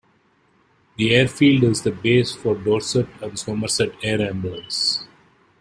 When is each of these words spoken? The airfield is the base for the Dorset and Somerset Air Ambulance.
The 0.97 1.13
airfield 1.13 1.61
is 1.63 1.83
the 1.83 1.91
base 1.91 2.33
for 2.33 2.55
the 2.55 2.63
Dorset 2.63 3.07
and 3.21 3.37
Somerset 3.37 3.91
Air 4.01 4.19
Ambulance. 4.27 5.05